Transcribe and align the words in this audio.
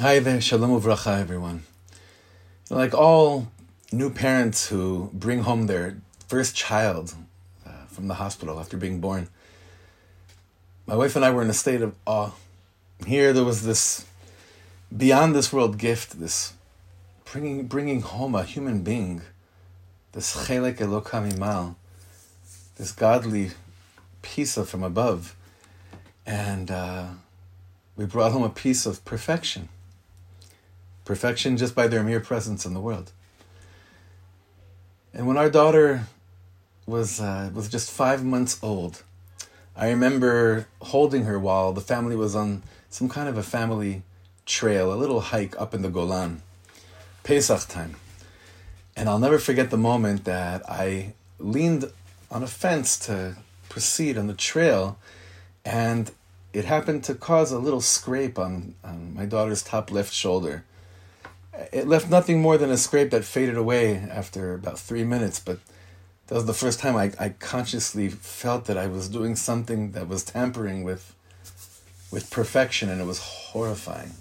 Hi 0.00 0.18
there, 0.18 0.40
shalom 0.40 0.70
uvracha, 0.70 1.20
everyone. 1.20 1.64
Like 2.70 2.94
all 2.94 3.48
new 3.92 4.08
parents 4.08 4.68
who 4.68 5.10
bring 5.12 5.40
home 5.40 5.66
their 5.66 5.98
first 6.26 6.56
child 6.56 7.14
uh, 7.66 7.84
from 7.86 8.08
the 8.08 8.14
hospital 8.14 8.58
after 8.58 8.78
being 8.78 9.00
born, 9.00 9.28
my 10.86 10.96
wife 10.96 11.16
and 11.16 11.22
I 11.22 11.30
were 11.30 11.42
in 11.42 11.50
a 11.50 11.52
state 11.52 11.82
of 11.82 11.94
awe. 12.06 12.30
Here, 13.06 13.34
there 13.34 13.44
was 13.44 13.66
this 13.66 14.06
beyond 14.96 15.34
this 15.34 15.52
world 15.52 15.76
gift, 15.76 16.18
this 16.18 16.54
bringing 17.30 17.66
bringing 17.66 18.00
home 18.00 18.34
a 18.34 18.44
human 18.44 18.82
being, 18.82 19.20
this 20.12 20.34
chelek 20.34 20.78
Eloka 20.78 21.20
mima'al, 21.30 21.74
this 22.76 22.92
godly 22.92 23.50
piece 24.22 24.56
of 24.56 24.66
from 24.66 24.82
above, 24.82 25.36
and 26.24 26.70
uh, 26.70 27.08
we 27.96 28.06
brought 28.06 28.32
home 28.32 28.44
a 28.44 28.48
piece 28.48 28.86
of 28.86 29.04
perfection 29.04 29.68
perfection 31.10 31.56
just 31.56 31.74
by 31.74 31.88
their 31.88 32.04
mere 32.04 32.20
presence 32.20 32.64
in 32.64 32.72
the 32.72 32.78
world. 32.78 33.10
And 35.12 35.26
when 35.26 35.36
our 35.36 35.50
daughter 35.50 36.06
was 36.86 37.20
uh, 37.20 37.50
was 37.52 37.68
just 37.68 37.90
five 37.90 38.24
months 38.24 38.60
old, 38.62 39.02
I 39.74 39.88
remember 39.90 40.68
holding 40.80 41.24
her 41.24 41.36
while 41.36 41.72
the 41.72 41.80
family 41.80 42.14
was 42.14 42.36
on 42.36 42.62
some 42.90 43.08
kind 43.08 43.28
of 43.28 43.36
a 43.36 43.42
family 43.42 44.04
trail, 44.46 44.94
a 44.94 44.98
little 45.02 45.20
hike 45.32 45.60
up 45.60 45.74
in 45.74 45.82
the 45.82 45.88
Golan, 45.88 46.42
Pesach 47.24 47.66
time. 47.66 47.96
And 48.94 49.08
I'll 49.08 49.24
never 49.26 49.40
forget 49.40 49.70
the 49.70 49.84
moment 49.90 50.24
that 50.26 50.62
I 50.70 51.14
leaned 51.40 51.86
on 52.30 52.44
a 52.44 52.52
fence 52.62 52.96
to 53.06 53.34
proceed 53.68 54.16
on 54.16 54.28
the 54.28 54.38
trail, 54.50 54.96
and 55.64 56.12
it 56.52 56.66
happened 56.66 57.02
to 57.08 57.14
cause 57.16 57.50
a 57.50 57.58
little 57.58 57.80
scrape 57.80 58.38
on, 58.38 58.76
on 58.84 59.12
my 59.12 59.26
daughter's 59.26 59.64
top 59.64 59.90
left 59.90 60.12
shoulder 60.12 60.64
it 61.72 61.86
left 61.86 62.10
nothing 62.10 62.40
more 62.40 62.58
than 62.58 62.70
a 62.70 62.76
scrape 62.76 63.10
that 63.10 63.24
faded 63.24 63.56
away 63.56 63.96
after 63.96 64.54
about 64.54 64.78
three 64.78 65.04
minutes, 65.04 65.40
but 65.40 65.58
that 66.26 66.34
was 66.34 66.46
the 66.46 66.54
first 66.54 66.78
time 66.78 66.96
I, 66.96 67.12
I 67.18 67.30
consciously 67.30 68.08
felt 68.08 68.66
that 68.66 68.78
I 68.78 68.86
was 68.86 69.08
doing 69.08 69.34
something 69.34 69.92
that 69.92 70.08
was 70.08 70.24
tampering 70.24 70.84
with 70.84 71.14
with 72.10 72.30
perfection 72.30 72.88
and 72.88 73.00
it 73.00 73.04
was 73.04 73.20
horrifying. 73.20 74.12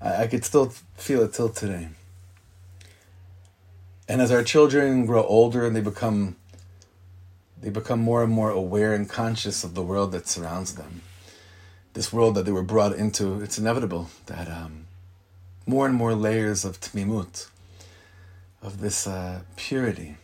I, 0.00 0.24
I 0.24 0.26
could 0.26 0.44
still 0.44 0.70
feel 0.96 1.22
it 1.22 1.32
till 1.32 1.48
today. 1.48 1.88
And 4.08 4.20
as 4.20 4.32
our 4.32 4.42
children 4.42 5.06
grow 5.06 5.24
older 5.24 5.66
and 5.66 5.76
they 5.76 5.80
become 5.80 6.36
they 7.60 7.70
become 7.70 8.00
more 8.00 8.22
and 8.22 8.32
more 8.32 8.50
aware 8.50 8.94
and 8.94 9.08
conscious 9.08 9.64
of 9.64 9.74
the 9.74 9.82
world 9.82 10.12
that 10.12 10.28
surrounds 10.28 10.74
them. 10.74 11.02
This 11.92 12.12
world 12.12 12.34
that 12.36 12.44
they 12.44 12.52
were 12.52 12.62
brought 12.62 12.94
into, 12.94 13.40
it's 13.42 13.58
inevitable 13.58 14.08
that 14.26 14.48
um, 14.48 14.87
more 15.68 15.84
and 15.86 15.94
more 15.94 16.14
layers 16.14 16.64
of 16.64 16.80
tmimut, 16.80 17.46
of 18.62 18.80
this 18.80 19.06
uh, 19.06 19.42
purity, 19.56 20.16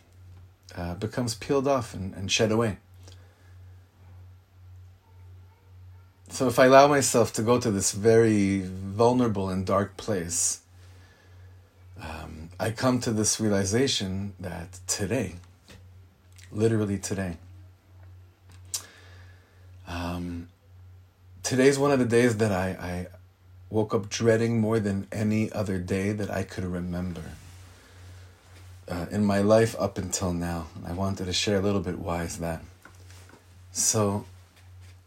uh, 0.75 0.95
becomes 0.95 1.35
peeled 1.35 1.67
off 1.67 1.93
and, 1.93 2.15
and 2.15 2.31
shed 2.31 2.51
away. 2.51 2.77
So 6.29 6.47
if 6.47 6.57
I 6.57 6.65
allow 6.65 6.87
myself 6.87 7.31
to 7.33 7.43
go 7.43 7.59
to 7.59 7.69
this 7.69 7.91
very 7.91 8.63
vulnerable 8.65 9.47
and 9.49 9.65
dark 9.65 9.95
place, 9.97 10.61
um, 12.01 12.49
I 12.59 12.71
come 12.71 12.99
to 13.01 13.11
this 13.11 13.39
realization 13.39 14.33
that 14.39 14.79
today, 14.87 15.35
literally 16.51 16.97
today, 16.97 17.37
um, 19.87 20.47
today's 21.43 21.77
one 21.77 21.91
of 21.91 21.99
the 21.99 22.05
days 22.05 22.37
that 22.37 22.51
I, 22.51 22.69
I 22.69 23.07
woke 23.75 23.93
up 23.93 24.07
dreading 24.07 24.61
more 24.61 24.79
than 24.79 25.05
any 25.11 25.51
other 25.51 25.77
day 25.77 26.13
that 26.13 26.31
I 26.31 26.43
could 26.43 26.63
remember 26.63 27.23
uh, 28.87 29.07
in 29.11 29.25
my 29.25 29.39
life 29.39 29.75
up 29.77 29.97
until 29.97 30.31
now. 30.31 30.67
I 30.87 30.93
wanted 30.93 31.25
to 31.25 31.33
share 31.33 31.57
a 31.57 31.61
little 31.61 31.81
bit 31.81 31.99
why 31.99 32.23
is 32.23 32.37
that. 32.37 32.61
So, 33.73 34.23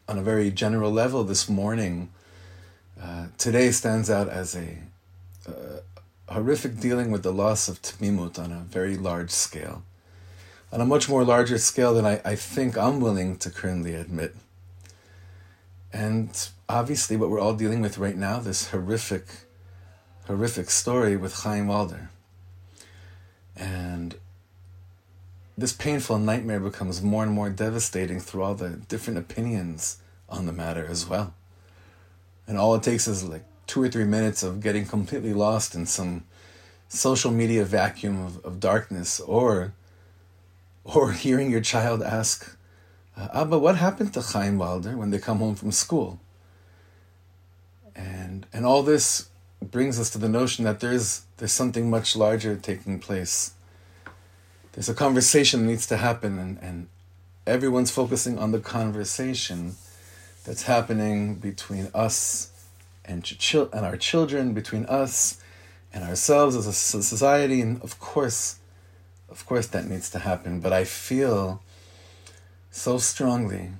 on 0.06 0.18
a 0.18 0.22
very 0.22 0.50
general 0.50 0.92
level, 0.92 1.24
this 1.24 1.48
morning, 1.48 2.10
uh, 3.02 3.28
today 3.38 3.70
stands 3.70 4.10
out 4.10 4.28
as 4.28 4.54
a 4.54 4.76
uh, 5.48 5.80
horrific 6.28 6.78
dealing 6.78 7.10
with 7.10 7.22
the 7.22 7.32
loss 7.32 7.70
of 7.70 7.80
Tmimut 7.80 8.38
on 8.38 8.52
a 8.52 8.66
very 8.68 8.98
large 8.98 9.30
scale. 9.30 9.82
On 10.74 10.82
a 10.82 10.84
much 10.84 11.08
more 11.08 11.24
larger 11.24 11.56
scale 11.56 11.94
than 11.94 12.04
I, 12.04 12.20
I 12.22 12.34
think 12.36 12.76
I'm 12.76 13.00
willing 13.00 13.38
to 13.38 13.48
currently 13.48 13.94
admit. 13.94 14.36
And 15.93 16.49
obviously 16.69 17.16
what 17.16 17.31
we're 17.31 17.41
all 17.41 17.54
dealing 17.54 17.81
with 17.81 17.99
right 17.99 18.16
now, 18.16 18.41
this 18.41 18.69
horrific, 18.71 19.25
horrific 20.26 20.71
story 20.71 21.16
with 21.16 21.34
Chaim 21.34 21.69
Walder. 21.69 22.10
And 23.56 24.16
this 25.56 25.72
painful 25.72 26.19
nightmare 26.19 26.60
becomes 26.60 27.03
more 27.03 27.25
and 27.25 27.32
more 27.32 27.50
devastating 27.50 28.21
through 28.21 28.43
all 28.43 28.54
the 28.54 28.71
different 28.71 29.19
opinions 29.19 29.99
on 30.28 30.47
the 30.47 30.53
matter 30.53 30.87
as 30.87 31.06
well. 31.06 31.34
And 32.47 32.56
all 32.56 32.75
it 32.75 32.82
takes 32.82 33.09
is 33.09 33.25
like 33.25 33.44
two 33.66 33.82
or 33.82 33.88
three 33.88 34.05
minutes 34.05 34.43
of 34.43 34.60
getting 34.60 34.87
completely 34.87 35.34
lost 35.34 35.75
in 35.75 35.87
some 35.87 36.25
social 36.88 37.31
media 37.31 37.65
vacuum 37.65 38.25
of, 38.25 38.44
of 38.44 38.60
darkness 38.60 39.20
or 39.20 39.72
or 40.84 41.12
hearing 41.25 41.50
your 41.50 41.60
child 41.60 42.03
ask, 42.03 42.56
uh, 43.18 43.28
Abba, 43.34 43.58
what 43.58 43.76
happened 43.76 44.14
to 44.14 44.22
Chaim 44.22 44.58
Walder 44.58 44.96
when 44.96 45.10
they 45.10 45.18
come 45.18 45.38
home 45.38 45.54
from 45.54 45.72
school? 45.72 46.20
and 47.98 48.46
and 48.52 48.64
all 48.64 48.82
this 48.82 49.28
brings 49.60 49.98
us 49.98 50.08
to 50.10 50.18
the 50.18 50.28
notion 50.28 50.64
that 50.64 50.80
there's 50.80 51.22
there's 51.38 51.52
something 51.52 51.90
much 51.90 52.16
larger 52.16 52.56
taking 52.56 52.98
place. 52.98 53.52
There's 54.72 54.88
a 54.88 54.94
conversation 54.94 55.62
that 55.62 55.66
needs 55.66 55.86
to 55.88 55.96
happen, 55.96 56.38
and, 56.38 56.58
and 56.62 56.88
everyone's 57.46 57.90
focusing 57.90 58.38
on 58.38 58.52
the 58.52 58.60
conversation 58.60 59.74
that's 60.44 60.62
happening 60.62 61.34
between 61.34 61.88
us 61.92 62.52
and, 63.04 63.24
ch- 63.24 63.54
and 63.54 63.84
our 63.84 63.96
children, 63.96 64.54
between 64.54 64.84
us 64.86 65.40
and 65.92 66.04
ourselves 66.04 66.54
as 66.54 66.66
a 66.68 66.72
society, 66.72 67.60
and 67.60 67.82
of 67.82 67.98
course, 67.98 68.60
of 69.28 69.44
course, 69.46 69.66
that 69.68 69.86
needs 69.86 70.10
to 70.10 70.20
happen. 70.20 70.60
But 70.60 70.72
I 70.72 70.84
feel 70.84 71.60
so 72.78 72.98
strongly 72.98 73.72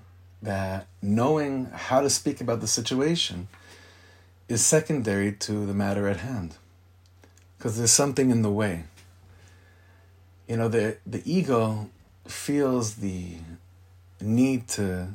that 0.43 0.87
knowing 1.01 1.67
how 1.67 2.01
to 2.01 2.11
speak 2.11 2.41
about 2.41 2.61
the 2.61 2.67
situation 2.67 3.49
is 4.49 4.65
secondary 4.65 5.33
to 5.33 5.67
the 5.67 5.75
matter 5.75 6.09
at 6.09 6.19
hand 6.19 6.57
because 7.57 7.77
there's 7.77 7.93
something 7.93 8.31
in 8.31 8.43
the 8.43 8.51
way. 8.51 8.85
You 10.47 10.57
know, 10.57 10.69
the, 10.69 10.97
the 11.07 11.23
ego 11.25 11.91
feels 12.27 12.97
the 12.97 13.35
need 14.21 14.69
to 14.69 15.09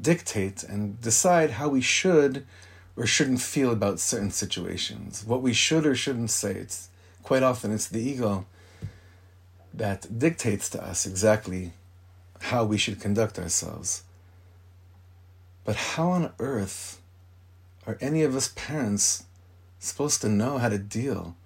dictate 0.00 0.62
and 0.62 1.00
decide 1.00 1.52
how 1.52 1.68
we 1.68 1.80
should 1.80 2.46
or 2.96 3.06
shouldn't 3.06 3.40
feel 3.40 3.72
about 3.72 3.98
certain 4.00 4.30
situations, 4.30 5.24
what 5.26 5.42
we 5.42 5.52
should 5.52 5.86
or 5.86 5.94
shouldn't 5.94 6.30
say. 6.30 6.52
It's 6.52 6.88
quite 7.22 7.42
often 7.42 7.72
it's 7.72 7.88
the 7.88 8.00
ego 8.00 8.46
that 9.74 10.18
dictates 10.18 10.70
to 10.70 10.82
us 10.82 11.06
exactly 11.06 11.72
how 12.40 12.64
we 12.64 12.78
should 12.78 13.00
conduct 13.00 13.38
ourselves. 13.38 14.02
But 15.64 15.76
how 15.76 16.10
on 16.10 16.32
earth 16.38 17.00
are 17.86 17.98
any 18.00 18.22
of 18.22 18.36
us 18.36 18.52
parents 18.54 19.24
supposed 19.78 20.20
to 20.22 20.28
know 20.28 20.58
how 20.58 20.68
to 20.68 20.78
deal 20.78 21.36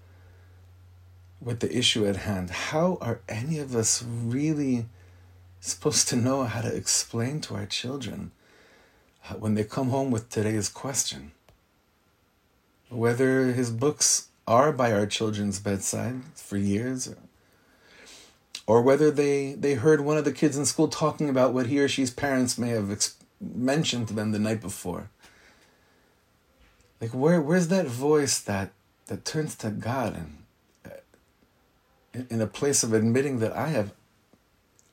with 1.41 1.61
the 1.61 1.77
issue 1.77 2.07
at 2.07 2.17
hand? 2.17 2.51
How 2.51 2.99
are 3.01 3.21
any 3.29 3.59
of 3.59 3.75
us 3.75 4.03
really 4.03 4.87
supposed 5.61 6.09
to 6.09 6.17
know 6.17 6.45
how 6.45 6.61
to 6.63 6.75
explain 6.75 7.41
to 7.43 7.55
our 7.55 7.67
children 7.67 8.33
when 9.39 9.55
they 9.55 9.65
come 9.65 9.89
home 9.89 10.11
with 10.11 10.29
today's 10.29 10.69
question? 10.69 11.33
Whether 12.89 13.53
his 13.53 13.71
books 13.71 14.29
are 14.47 14.73
by 14.73 14.93
our 14.93 15.07
children's 15.07 15.61
bedside 15.61 16.23
for 16.35 16.57
years, 16.57 17.15
or 18.67 18.83
whether 18.83 19.11
they, 19.11 19.55
they 19.55 19.75
heard 19.75 20.01
one 20.01 20.17
of 20.17 20.25
the 20.25 20.33
kids 20.33 20.57
in 20.57 20.65
school 20.65 20.89
talking 20.89 21.29
about 21.29 21.53
what 21.53 21.67
he 21.67 21.81
or 21.81 21.89
she's 21.89 22.11
parents 22.11 22.59
may 22.59 22.69
have 22.69 22.91
ex- 22.91 23.17
mentioned 23.41 24.09
to 24.09 24.15
them 24.15 24.33
the 24.33 24.39
night 24.39 24.61
before 24.61 25.11
like 27.01 27.13
where 27.13 27.41
where's 27.41 27.69
that 27.69 27.87
voice 27.87 28.39
that 28.39 28.73
that 29.07 29.25
turns 29.25 29.57
to 29.57 29.71
God 29.71 30.15
and 30.15 30.45
uh, 32.15 32.25
in 32.29 32.41
a 32.41 32.47
place 32.47 32.83
of 32.83 32.93
admitting 32.93 33.39
that 33.39 33.53
I 33.53 33.69
have 33.69 33.93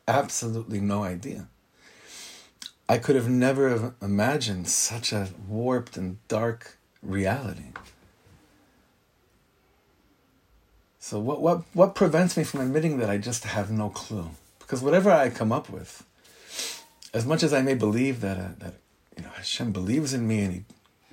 absolutely 0.07 0.79
no 0.79 1.03
idea. 1.03 1.49
I 2.89 2.97
could 2.97 3.15
have 3.15 3.29
never 3.29 3.69
have 3.69 3.93
imagined 4.01 4.69
such 4.69 5.11
a 5.11 5.29
warped 5.47 5.97
and 5.97 6.17
dark 6.29 6.77
reality. 7.03 7.73
So 11.07 11.19
what 11.19 11.39
what 11.39 11.61
what 11.71 11.95
prevents 11.95 12.35
me 12.35 12.43
from 12.43 12.59
admitting 12.59 12.97
that 12.97 13.09
I 13.09 13.17
just 13.17 13.45
have 13.45 13.71
no 13.71 13.87
clue? 13.87 14.31
Because 14.59 14.81
whatever 14.81 15.09
I 15.09 15.29
come 15.29 15.53
up 15.53 15.69
with, 15.69 16.03
as 17.13 17.25
much 17.25 17.43
as 17.43 17.53
I 17.53 17.61
may 17.61 17.75
believe 17.75 18.19
that 18.19 18.37
uh, 18.37 18.49
that 18.59 18.73
you 19.15 19.23
know 19.23 19.29
Hashem 19.29 19.71
believes 19.71 20.13
in 20.13 20.27
me 20.27 20.41
and 20.41 20.53
He 20.53 20.63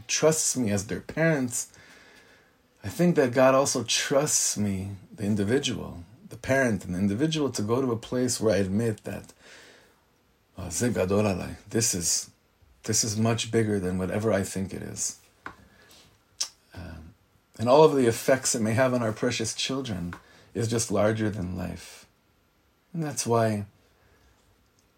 trusts 0.08 0.56
me 0.56 0.73
as 0.73 0.88
their 0.88 0.99
parents, 0.99 1.69
I 2.82 2.88
think 2.88 3.14
that 3.14 3.31
God 3.31 3.55
also 3.55 3.85
trusts 3.85 4.58
me, 4.58 4.96
the 5.14 5.26
individual, 5.26 6.02
the 6.29 6.38
parent 6.38 6.85
and 6.85 6.97
the 6.97 6.99
individual, 6.99 7.49
to 7.50 7.62
go 7.62 7.81
to 7.81 7.93
a 7.93 7.97
place 7.97 8.40
where 8.40 8.56
I 8.56 8.58
admit 8.58 9.05
that 9.05 9.32
oh, 10.58 10.70
this 11.70 11.94
is 11.94 12.31
this 12.82 13.05
is 13.05 13.17
much 13.17 13.52
bigger 13.52 13.79
than 13.79 13.99
whatever 13.99 14.32
I 14.32 14.43
think 14.43 14.75
it 14.75 14.82
is. 14.82 15.20
And 17.58 17.68
all 17.68 17.84
of 17.84 17.94
the 17.94 18.06
effects 18.06 18.54
it 18.54 18.62
may 18.62 18.72
have 18.72 18.94
on 18.94 19.02
our 19.02 19.12
precious 19.12 19.54
children 19.54 20.14
is 20.54 20.68
just 20.68 20.90
larger 20.90 21.30
than 21.30 21.56
life. 21.56 22.06
And 22.92 23.02
that's 23.02 23.26
why 23.26 23.66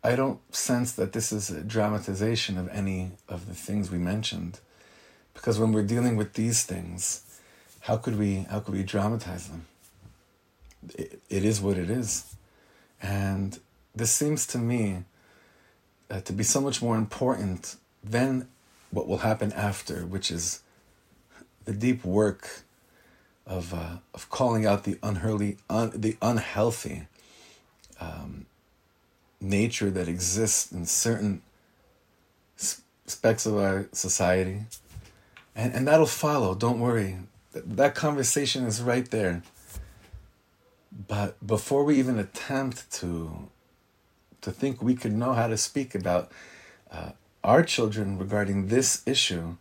I 0.02 0.16
don't 0.16 0.40
sense 0.54 0.92
that 0.92 1.12
this 1.12 1.32
is 1.32 1.50
a 1.50 1.62
dramatization 1.62 2.56
of 2.56 2.68
any 2.68 3.12
of 3.28 3.46
the 3.46 3.54
things 3.54 3.90
we 3.90 3.98
mentioned. 3.98 4.60
Because 5.34 5.58
when 5.58 5.72
we're 5.72 5.82
dealing 5.82 6.16
with 6.16 6.34
these 6.34 6.64
things, 6.64 7.22
how 7.80 7.96
could 7.96 8.18
we 8.18 8.46
how 8.50 8.60
could 8.60 8.74
we 8.74 8.82
dramatize 8.82 9.48
them? 9.48 9.66
It, 10.94 11.20
it 11.28 11.44
is 11.44 11.60
what 11.60 11.76
it 11.76 11.90
is. 11.90 12.36
And 13.02 13.58
this 13.94 14.12
seems 14.12 14.46
to 14.48 14.58
me 14.58 15.04
uh, 16.10 16.20
to 16.20 16.32
be 16.32 16.44
so 16.44 16.60
much 16.60 16.80
more 16.80 16.96
important 16.96 17.76
than 18.02 18.48
what 18.90 19.08
will 19.08 19.18
happen 19.18 19.52
after, 19.52 20.06
which 20.06 20.30
is 20.30 20.60
the 21.66 21.72
deep 21.72 22.04
work 22.04 22.62
of 23.46 23.74
uh, 23.74 23.98
of 24.14 24.30
calling 24.30 24.66
out 24.66 24.84
the 24.84 24.98
unhealthy, 25.02 25.58
un, 25.68 25.92
the 25.94 26.16
unhealthy 26.22 27.06
um, 28.00 28.46
nature 29.40 29.90
that 29.90 30.08
exists 30.08 30.72
in 30.72 30.86
certain 30.86 31.42
specs 32.56 33.46
of 33.46 33.56
our 33.56 33.88
society, 33.92 34.62
and 35.54 35.74
and 35.74 35.86
that'll 35.86 36.06
follow. 36.06 36.54
Don't 36.54 36.80
worry, 36.80 37.18
that, 37.52 37.76
that 37.76 37.94
conversation 37.94 38.64
is 38.64 38.80
right 38.82 39.10
there. 39.10 39.42
But 41.08 41.46
before 41.46 41.84
we 41.84 41.98
even 41.98 42.18
attempt 42.18 42.90
to 42.92 43.48
to 44.40 44.50
think 44.50 44.82
we 44.82 44.94
could 44.94 45.12
know 45.12 45.34
how 45.34 45.48
to 45.48 45.56
speak 45.56 45.94
about 45.94 46.32
uh, 46.90 47.10
our 47.44 47.62
children 47.62 48.18
regarding 48.18 48.68
this 48.68 49.02
issue, 49.06 49.56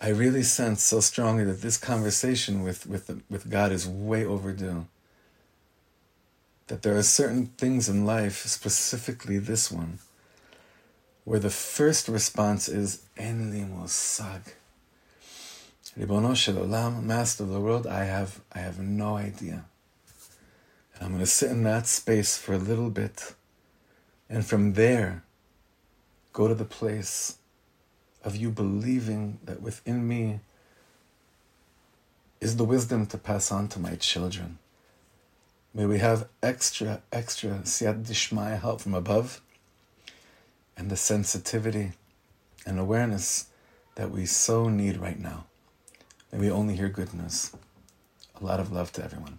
I 0.00 0.08
really 0.10 0.42
sense 0.42 0.82
so 0.82 1.00
strongly 1.00 1.44
that 1.44 1.62
this 1.62 1.78
conversation 1.78 2.62
with, 2.62 2.86
with, 2.86 3.22
with 3.30 3.50
God 3.50 3.72
is 3.72 3.88
way 3.88 4.24
overdue. 4.24 4.86
That 6.66 6.82
there 6.82 6.96
are 6.96 7.02
certain 7.02 7.46
things 7.58 7.88
in 7.88 8.04
life, 8.04 8.44
specifically 8.44 9.38
this 9.38 9.70
one, 9.70 10.00
where 11.24 11.38
the 11.38 11.50
first 11.50 12.08
response 12.08 12.68
is 12.68 13.02
En 13.16 13.50
li 13.50 13.60
musag. 13.60 14.42
Ribono 15.98 16.36
shel 16.36 16.56
olam, 16.56 17.02
Master 17.04 17.44
of 17.44 17.50
the 17.50 17.60
world, 17.60 17.86
I 17.86 18.04
have, 18.04 18.40
I 18.52 18.58
have 18.58 18.78
no 18.78 19.16
idea. 19.16 19.64
And 20.94 21.04
I'm 21.04 21.10
going 21.10 21.20
to 21.20 21.26
sit 21.26 21.50
in 21.50 21.62
that 21.62 21.86
space 21.86 22.36
for 22.36 22.52
a 22.52 22.58
little 22.58 22.90
bit 22.90 23.34
and 24.28 24.44
from 24.44 24.74
there, 24.74 25.22
go 26.32 26.48
to 26.48 26.54
the 26.54 26.64
place 26.64 27.36
of 28.26 28.34
you 28.34 28.50
believing 28.50 29.38
that 29.44 29.62
within 29.62 30.06
me 30.06 30.40
is 32.40 32.56
the 32.56 32.64
wisdom 32.64 33.06
to 33.06 33.16
pass 33.16 33.52
on 33.52 33.68
to 33.68 33.78
my 33.78 33.94
children. 33.94 34.58
May 35.72 35.86
we 35.86 35.98
have 35.98 36.28
extra, 36.42 37.02
extra 37.12 37.60
siyat 37.62 38.04
dishmaya 38.04 38.60
help 38.60 38.80
from 38.80 38.94
above 38.94 39.40
and 40.76 40.90
the 40.90 40.96
sensitivity 40.96 41.92
and 42.66 42.80
awareness 42.80 43.46
that 43.94 44.10
we 44.10 44.26
so 44.26 44.68
need 44.68 44.96
right 44.96 45.20
now. 45.20 45.44
May 46.32 46.40
we 46.40 46.50
only 46.50 46.74
hear 46.74 46.88
good 46.88 47.14
news. 47.14 47.52
A 48.40 48.44
lot 48.44 48.58
of 48.58 48.72
love 48.72 48.92
to 48.94 49.04
everyone. 49.04 49.38